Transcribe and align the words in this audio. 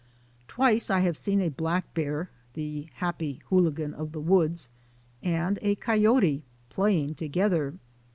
Twice 0.47 0.89
I 0.89 1.01
have 1.01 1.15
seen 1.15 1.39
a 1.39 1.49
black 1.49 1.93
bear, 1.93 2.31
"The 2.55 2.87
Happy 2.95 3.39
Hooligan 3.51 3.93
of 3.93 4.13
the 4.13 4.19
Woods," 4.19 4.67
and 5.21 5.59
a 5.61 5.75
coyote 5.75 6.41
playing 6.69 7.13
to 7.13 7.27
gether. 7.27 7.75